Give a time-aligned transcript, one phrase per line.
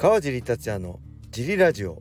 [0.00, 1.00] 川尻達也の
[1.32, 2.00] ジリラジオ。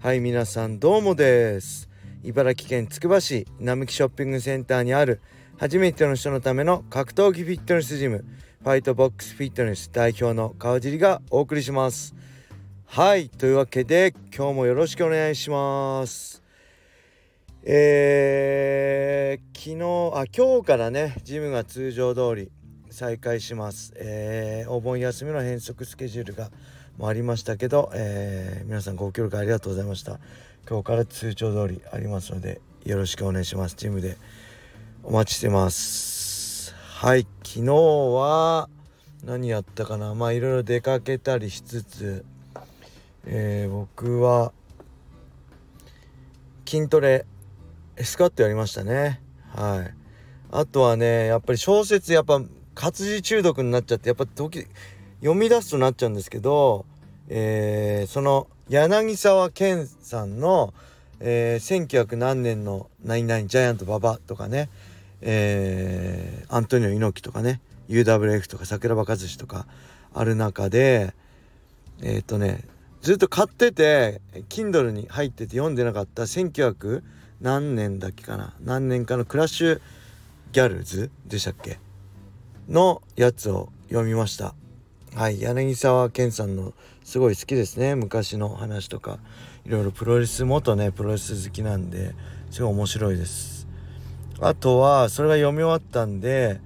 [0.00, 1.86] はい皆さんどうもです。
[2.24, 5.20] 茨城県つくば市並木ショッピングセンターにある
[5.58, 8.24] 初めての人のための格闘技フィットネスジム
[8.62, 12.14] ファイトボックスフィットネス代表の川尻がお送りします。
[12.86, 16.42] はいというわけで今日もよろしくお願いします。
[17.62, 22.50] えー、昨日あ今日からねジムが通常通り
[22.88, 26.50] 再開します、えー、お盆休みの変則スケジュールが
[26.98, 30.18] もありましたけど、えー、皆さんご協力ありがとうございました。
[30.68, 33.76] 今日から通常通りありますのでよろしくお願いします。
[33.76, 34.16] ジムで
[35.04, 36.74] お待ちしてます。
[36.74, 38.68] はい昨日は
[39.24, 40.16] 何やったかな？
[40.16, 42.24] まあいろいろ出かけたりしつつ、
[43.26, 44.52] えー、僕は
[46.66, 47.26] 筋トレ
[48.00, 49.22] スカットやりましたね。
[49.54, 49.94] はい。
[50.50, 52.42] あとはねやっぱり小説やっぱ
[52.74, 54.66] 活字中毒になっちゃってやっぱ時
[55.20, 56.86] 読み出すとなっちゃうんですけど、
[57.28, 60.72] えー、その柳沢健さんの、
[61.20, 64.68] えー、1900何年の「何々ジャイアント馬場」とかね、
[65.20, 69.66] えー、アントニオ猪木とかね UWF とか桜庭和志とか
[70.14, 71.14] ある中で
[72.02, 72.64] えっ、ー、とね
[73.02, 77.02] ずっと買ってて Kindle に入ってて読んでなかった1900
[77.40, 79.80] 何年だっけかな何年かのクラッシュ
[80.52, 81.78] ギャルズでしたっけ？
[82.68, 84.54] のやつを読みました。
[85.14, 87.94] はい柳沢健さんのすごい好きですね。
[87.94, 89.18] 昔の話とか。
[89.68, 92.14] いろいろプロレス元ねプロレス好きなんで
[92.50, 93.68] すごい面白いです。
[94.40, 96.60] あとはそれが読み終わったんで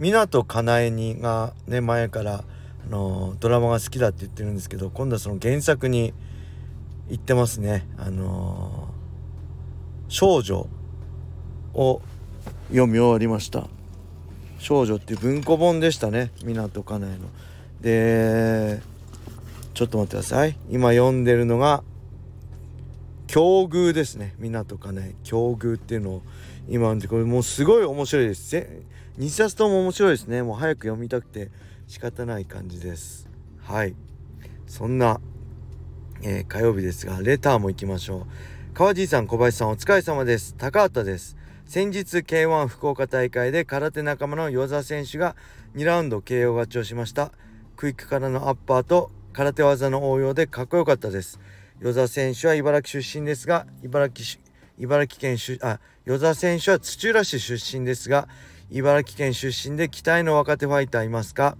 [0.00, 6.14] 湊かなえにがね前からあのドラマが好きだって言ってるんですけど今度はその原作に
[7.08, 7.86] 行ってますね。
[7.96, 8.88] あの
[10.08, 10.66] 少女
[11.74, 12.02] を
[12.70, 13.68] 読み終わりました。
[14.58, 17.28] 少女っていう文庫本でしたね湊かなえの。
[17.80, 18.80] で
[19.74, 20.56] ちょっと待ってください。
[20.70, 21.82] 今読んでるのが
[23.28, 24.34] 境遇ですね。
[24.40, 26.22] 湊かなえ境遇っていうのを
[26.68, 28.56] 今読んでこれもうすごい面白いです。
[29.18, 30.42] 2冊とも面白いですね。
[30.42, 31.50] もう早く読みたくて
[31.86, 33.28] 仕方ない感じです。
[33.62, 33.94] はい。
[34.66, 35.20] そんな、
[36.22, 38.26] えー、火曜日ですがレターも行きましょ
[38.72, 38.74] う。
[38.74, 40.54] 川地さん小林さんお疲れ様です。
[40.56, 41.36] 高畑です。
[41.66, 45.36] 先日 K1 福岡大会で空手仲間の与座選手が
[45.76, 47.32] 2ラウンド KO 勝ちをしました。
[47.78, 51.38] クイックからのアッパーと空手技の応用でかっこよかったです。
[51.78, 54.40] 与座選手は茨城出身ですが茨城
[54.78, 58.26] 茨城県出あ与座選手は土浦市出身ですが
[58.68, 61.56] 茨城県出身で期待の若手ファイターいますか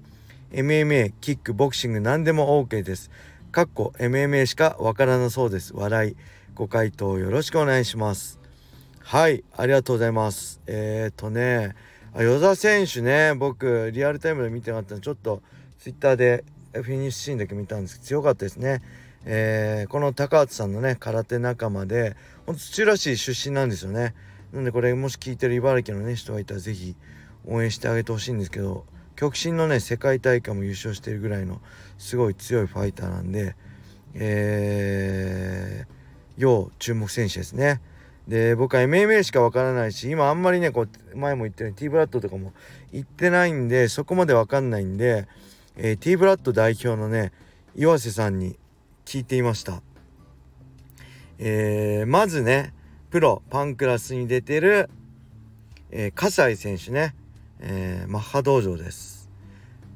[0.50, 3.12] ？MMA キックボクシング何でも OK です。
[3.52, 5.72] かっこ MMA しかわからなそうです。
[5.72, 6.16] 笑い。
[6.56, 8.40] ご回答よろしくお願いします。
[9.04, 10.60] はいありがとうございます。
[10.66, 11.76] えっ、ー、とね
[12.14, 15.42] 与田選手ね僕リアルタイムで見てなかったのでちょっと
[15.80, 18.82] twitter でフィニッシュシーンだけ見たんですけど強かったですね
[19.24, 22.16] えー、この高畑さんのね空手仲間で
[22.46, 24.14] ほんと土浦市出身なんですよね
[24.52, 26.94] なんでこれもし聞いてる茨城のね人がいたら是非
[27.46, 31.60] 応援してあげてほしいんですけど極真のね世界大会も優勝してるぐらいの
[31.98, 33.56] すごい強いファイターなんで
[34.14, 35.98] えー
[36.38, 37.82] 要注目選手ですね。
[38.28, 42.52] で僕は MMA しかわからないし今あんまりねこう前も言ったように T ブラッドとかも
[42.92, 45.26] 行ってないんでそこまでわかんないんで、
[45.78, 47.32] えー、T ブラッド代表のね
[47.76, 48.58] 岩瀬さんに
[49.04, 49.80] 聞いていました。
[51.38, 52.74] えー、まずね
[53.10, 54.90] プロパンクラスに出てる、
[55.90, 57.14] えー、葛西選手ね、
[57.60, 59.30] えー、マッハ道場です。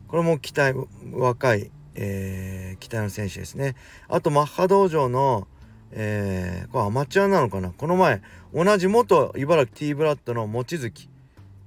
[0.07, 0.79] これも期待
[1.13, 3.75] 若い、えー、期待の選手ですね。
[4.09, 5.49] あとマッハ道場の
[5.95, 7.69] えー、これアマチュアなのかな？
[7.69, 8.23] この前
[8.55, 10.91] 同じ元茨城 T ブラッドの望月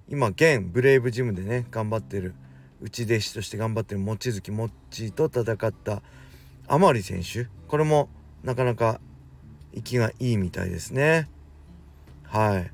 [0.09, 2.33] 今現ブレイブジムでね頑張ってる
[2.81, 6.01] 内弟子として頑張ってる望月もっちと戦った
[6.67, 7.47] 甘利選手。
[7.67, 8.09] これも
[8.43, 8.99] なかなか
[9.73, 11.29] 息がいいみたいですね。
[12.23, 12.71] はい。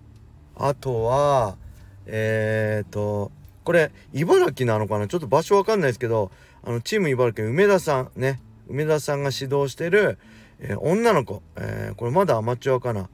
[0.56, 1.58] あとは
[2.06, 3.32] えっ、ー、と
[3.64, 5.08] これ茨城なのかな？
[5.08, 6.32] ちょっと場所わかんないですけど
[6.64, 8.42] あのチーム茨城梅田さんね。
[8.68, 10.18] 梅田さんが指導してる
[10.64, 13.09] えー、女の子、えー、これまだアマチュアかな？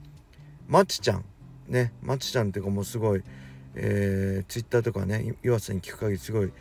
[0.68, 1.24] まちちゃん。
[1.70, 1.94] ね。
[2.02, 3.24] まちちゃんっていうかもうすごい、
[3.74, 6.52] えー、ツイッターとかね岩瀬に聞く限りすごい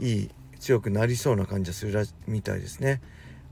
[0.00, 3.00] いい強くなりそうな感じがするみたいですね。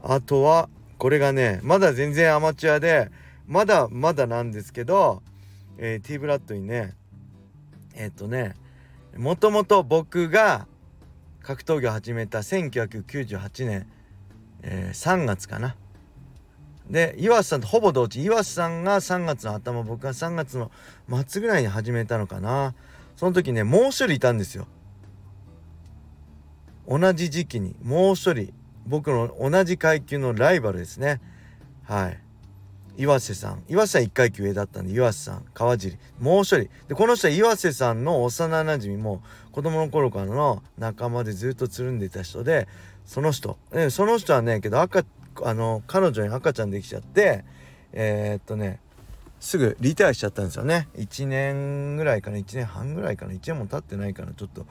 [0.02, 3.10] あとはこれがねまだ全然アマチュアで
[3.46, 5.22] まだまだなんですけど、
[5.78, 6.94] えー、T ブラッドにね
[7.94, 8.54] えっ、とね
[9.16, 10.66] もともと僕が
[11.43, 13.87] 格闘技を始めた1998年、
[14.62, 15.76] えー、3月かな。
[16.90, 18.22] で岩瀬さんとほぼ同時。
[18.22, 20.70] 岩瀬さんが3月の頭僕が3月の
[21.26, 22.75] 末ぐらいに始めたのかな。
[23.16, 24.66] その時ねもう一人いたんですよ。
[26.88, 28.52] 同じ時期にもう一人
[28.86, 31.20] 僕の同じ階級のライバルですね。
[31.84, 32.18] はい。
[32.98, 33.62] 岩瀬さん。
[33.68, 35.96] 岩瀬さん1階級上だったんで岩瀬さん川尻。
[36.20, 36.68] もう一人。
[36.88, 39.22] でこの人は岩瀬さんの幼なじみも
[39.52, 42.68] 子供の頃からの仲間でずっとつるんでた人で
[43.04, 45.04] その人、ね、その人はねけど赤
[45.42, 47.44] あの彼女に赤ちゃんできちゃって
[47.92, 48.80] えー、っとね
[49.40, 50.88] すぐリタイアしちゃったんですよね。
[50.96, 54.64] 1年ぐらいかな1年半ぐらいかな1年も経ってないかなちょっと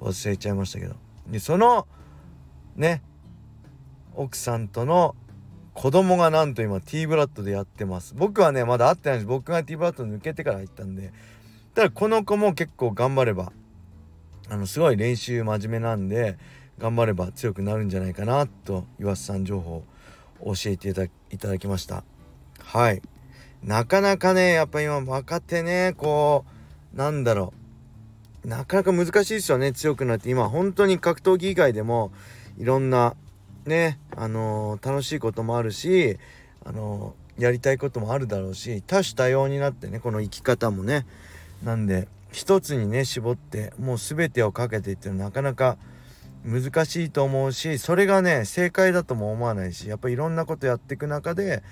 [0.00, 1.07] 忘れちゃいましたけど。
[1.38, 1.86] その
[2.76, 3.02] ね
[4.14, 5.14] 奥さんとの
[5.74, 8.14] 子供がなんと今 T ブラッドでやってます。
[8.16, 11.12] 僕はねまだ会ってないです僕が T ブラッド抜けてから行ったんで。
[11.74, 13.52] ただこの子も結構頑張れば
[14.48, 16.38] あのすごい練習真面目なんで
[16.78, 19.84] 頑張れば強くなるんじゃないかなと岩瀬さん情報
[20.40, 22.02] を教えていただきました。
[22.64, 23.02] はい。
[23.62, 26.44] なかなかねやっぱ今若手ねこ
[26.94, 27.67] うなんだろう。
[28.48, 30.30] なかなか難しいですよね強くなって。
[30.30, 32.12] 今本当に格闘技以外でも
[32.56, 33.14] いろんな
[33.66, 36.18] ねあのー、楽しいこともあるし
[36.64, 41.06] あのー、やりたいこともあるだろうし多種多様になってねこの生き方もね。
[41.62, 45.76] なんで一つにね絞ってもう全てをかけていってなかなか
[46.44, 51.62] 難しいと思うしそれがね正解だとも思わないしやっぱりいろんなことやっていく中で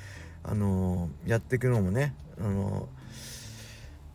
[0.43, 2.89] あのー、やっていくのもね、あの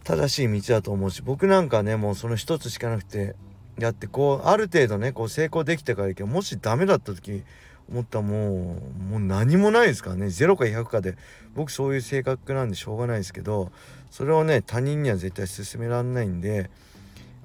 [0.03, 3.35] 正しい道だと思うし僕なんかねもうその一つしかなくて
[3.77, 7.43] やってこうある程度ねこう成功できたからいいけどもしダメだった時
[7.89, 10.27] 思ったらもうもう何もないですからね。
[10.27, 11.17] 0か100かで
[11.55, 13.71] 僕そういう性格なんでしょうがないですけど
[14.09, 16.69] それをね他人には絶対勧めらんないんで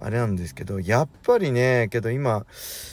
[0.01, 2.47] あれなんですけどやっぱりねけど今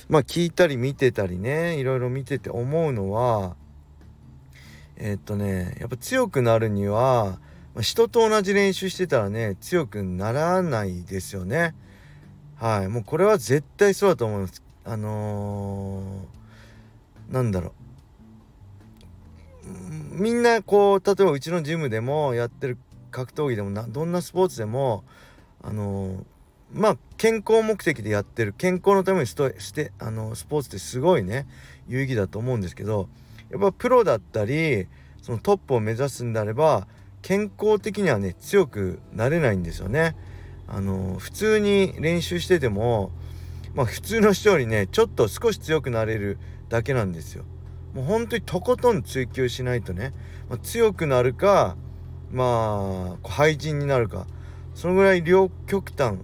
[0.09, 3.55] まあ聞いたり見てたりねいろいろ見てて思うのは
[4.95, 7.39] えー、っとねやっぱ強くなるには
[7.81, 11.75] 人と同じ練習してたらね強くならないですよね。
[12.57, 12.87] はい。
[12.87, 14.61] もうこれは絶対そうだと思います。
[14.85, 17.83] あのーなんだろう。
[20.21, 22.77] みんなこう例えばうちのジムでもやってる
[23.11, 25.03] 格闘技でもなどんなスポーツでも
[25.61, 26.25] あの
[26.73, 31.47] まあ健康目的でやってる健康のためにストしてあのスポーツってすごいね
[31.87, 33.07] 有意義だと思うんですけど
[33.49, 34.87] やっぱプロだったり
[35.21, 36.87] そのトップを目指すんであれば
[37.23, 40.15] 健康的にはね強くなれないんですよね。
[40.67, 43.11] あの普通に練習してても
[43.73, 46.37] まあ普通の人よりねちょっと少し強くなれる
[46.69, 47.45] だけなんですよ。
[47.95, 50.13] もう本当にとことん追求しないとね、
[50.49, 51.77] まあ、強くなるか
[52.31, 54.27] まあ廃人になるか
[54.75, 56.17] そのぐらい両極端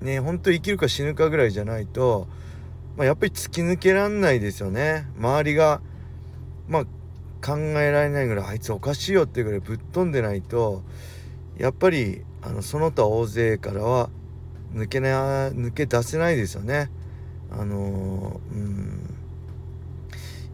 [0.00, 2.28] ね本当生きるか死ぬかぐらいじゃないと、
[2.96, 5.80] まあ、やっぱり突き抜けらんないですよね周りが
[6.68, 6.84] まあ
[7.44, 10.82] 考えられないぐらいあいつおかしいよっていうぐらいぶっ飛んでないと
[11.58, 14.08] やっぱりあのその他大勢からは
[14.74, 16.90] 抜けな抜け出せないですよね。
[17.50, 19.14] あの、うん。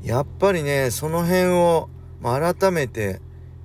[0.03, 1.89] やっぱりねその辺を、
[2.21, 3.21] まあ、改めて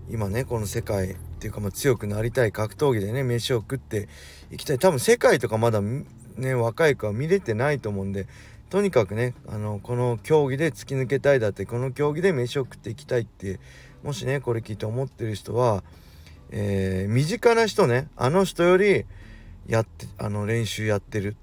[0.09, 4.07] 今ねこの世界っていうか、まあ、強くなりたい格闘技でね飯を食って
[4.51, 4.79] いきたい。
[4.79, 8.27] 多分世界とかまだね若い子は見れてないと思うんで
[8.75, 13.61] とにかくねあのこの競技で突き抜けたいだってこの競技で飯を食っていきたいって
[14.03, 15.81] もしねこれ聞いて思ってる人は、
[16.51, 19.05] えー、身近な人ねあの人より
[19.65, 21.37] やってあの練習やってる。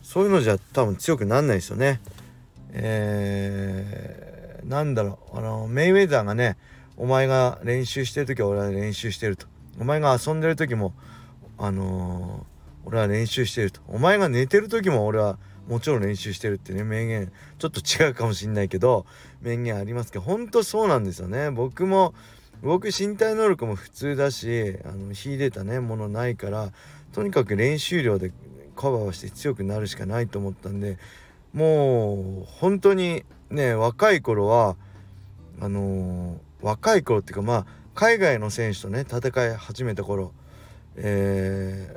[0.00, 2.00] そういうのじゃ多分強くなんないですよね。
[2.70, 6.56] えー、なんだろうあのメイウェザーがね
[6.96, 9.48] お前が練習してる時は俺は練習してると。
[9.80, 10.94] お前が遊んでる時も
[11.58, 13.80] あのー、俺は練習してると。
[13.88, 15.36] お前が寝てる時も俺は
[15.68, 19.06] もちろん練習してるってね名言ちょっと違うかもしんないけど
[19.40, 21.50] 名言ありますけど本当そうなんですよね。
[21.50, 22.14] 僕も
[22.62, 26.72] 僕身体能力も普通だしあの秀でたねものないから
[27.12, 28.32] とにかく練習量で
[28.74, 30.98] カバーして強くなるしかないと思ったんで
[31.52, 34.76] もう本当にね若い頃は
[35.60, 40.32] あのー、若い頃っていうかまあ海外の選手とね戦い始めた頃
[40.96, 41.94] え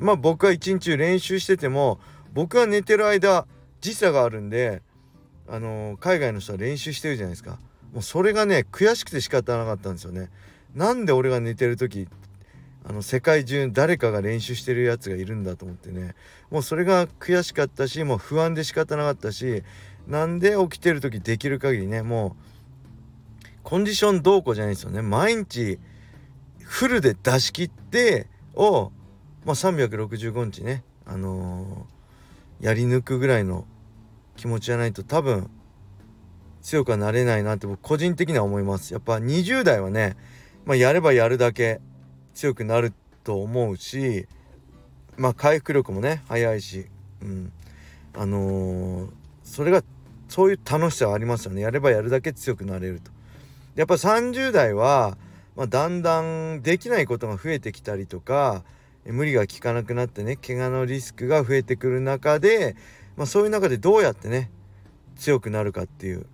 [0.00, 2.00] ー、まあ僕は一日中練習してても
[2.32, 3.46] 僕が寝てる間
[3.80, 4.82] 時差があるんで
[5.48, 7.58] あの、海外の人は練習してるじゃないですか。
[7.92, 10.30] もうそれがね悔しくて仕方なかったんですよね。
[10.74, 12.06] なんで俺が寝てる時
[12.84, 16.14] あの世界中誰かが練習してるやつがいるんだと思ってね。
[16.50, 19.62] もうそれが悔しかったしもう不安で仕方なかったし
[20.06, 22.36] なんで起きてる時できる限りねも
[23.44, 25.02] うコンディションどうこうじゃないですよね。
[25.02, 25.78] 毎日
[26.60, 28.92] フルで出し切ってを、
[29.44, 31.97] まあ、365日ねあのー、
[32.60, 33.66] やり抜くぐらいの
[34.36, 35.50] 気持ちじゃないと多分
[36.62, 38.92] 強くはなれないなって僕個人的には思います。
[38.92, 40.16] やっぱ20代はね、
[40.64, 41.80] まあ、やればやるだけ
[42.34, 42.92] 強くなる
[43.24, 44.26] と思うし
[45.16, 46.86] まあ回復力もね早いし、
[47.22, 47.52] うん、
[48.14, 49.10] あのー、
[49.42, 49.82] それが
[50.28, 51.62] そういう楽しさはありますよね。
[51.62, 53.10] やればやるだけ強くなれると。
[53.74, 55.16] やっぱ30代は、
[55.56, 58.64] まあ、だんだんできないことが増えてきたりとか
[59.12, 62.76] 無理が効かなくなってね怪我のリスクが増えてくる中で、
[63.16, 64.50] まあ、そういう中でどうやってね
[65.16, 66.26] 強くなるかっていう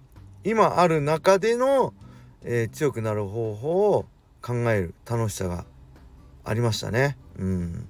[0.44, 1.94] 今ある中での、
[2.42, 4.06] えー、強くなる方法を
[4.42, 5.64] 考える楽しさが
[6.44, 7.16] ありましたね。
[7.38, 7.88] うん、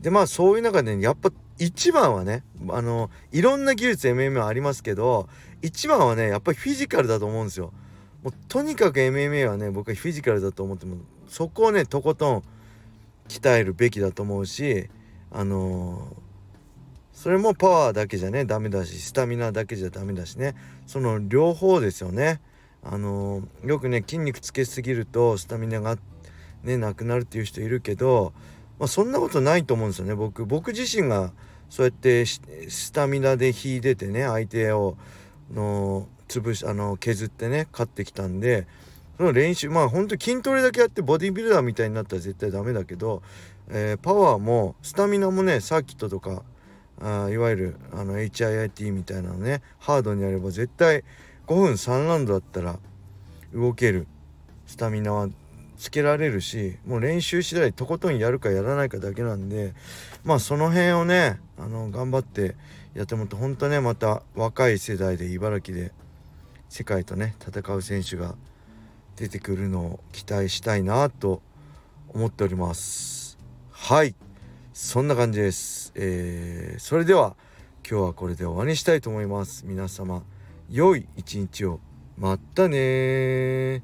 [0.00, 5.28] でまあそういう中で、ね、やっぱ一番はねあのいろんな技術 MMA ありますけど
[5.62, 7.72] 一番はねやっぱりフィジカルだと思うんですよ。
[8.22, 10.96] もうとにかく MMA はね僕はフィジカルだと思っても
[11.28, 12.42] そこをねとことん
[13.30, 14.90] 鍛えるべきだと思うし
[15.30, 16.14] あのー、
[17.12, 20.56] それもパワーだけじゃねダメだしスタミナだけじゃダメだしね
[20.86, 22.40] その両方ですよね。
[22.82, 25.98] あのー、よくね筋肉つけすぎるとスタミナが
[26.64, 28.32] ねなくなるっていう人いるけど、
[28.78, 31.32] まあ、そんなことないと思うんですよね僕僕自身が
[31.68, 34.96] そうやってスタミナで引いてね相手を
[35.52, 38.66] の潰しあの削ってね勝ってきたんで
[39.32, 43.22] 練習まあほんと筋トレだけやってボディビルダーみたいになったら絶対ダメだけど、
[43.68, 46.42] えー、パワーもスタミナもねサーキットとか
[47.00, 51.04] あいわゆるあの HIIT みたいなのねハードにやれば絶対
[51.46, 52.78] 5分3ラウンドだったら
[53.54, 54.06] 動ける。
[54.70, 55.28] スタミナは
[55.78, 59.74] つけられるしもう練習次第とことんやるかやらないかだけなんで
[60.22, 62.54] まあその辺をねあの頑張って
[62.94, 65.90] やってもらって本当ねまた若い世代で茨城で
[66.68, 68.36] 世界とね戦う選手が
[69.20, 71.42] 出てくるのを期待したいなと
[72.08, 73.38] 思っております。
[73.70, 74.14] はい。
[74.72, 77.36] そんな感じです、えー、それでは
[77.86, 79.66] 今日はこれで終わりにしたいと思います。
[79.66, 80.22] 皆様
[80.70, 81.80] 良い一日を。
[82.16, 83.82] またね